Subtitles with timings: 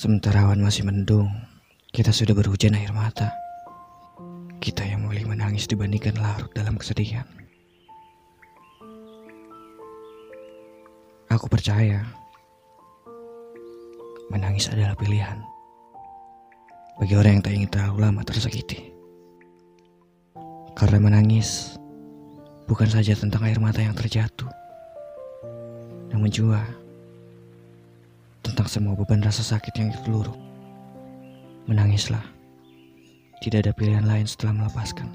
[0.00, 1.28] Sementara awan masih mendung,
[1.92, 3.36] kita sudah berhujan air mata.
[4.56, 7.28] Kita yang mulai menangis dibandingkan larut dalam kesedihan.
[11.28, 12.00] Aku percaya
[14.32, 15.36] menangis adalah pilihan
[16.96, 18.96] bagi orang yang tak ingin terlalu lama tersakiti.
[20.80, 21.76] Karena menangis
[22.64, 24.48] bukan saja tentang air mata yang terjatuh,
[26.08, 26.79] namun juga
[28.60, 30.36] tentang semua beban rasa sakit yang terluruh.
[31.64, 32.20] Menangislah,
[33.40, 35.08] tidak ada pilihan lain setelah melepaskan.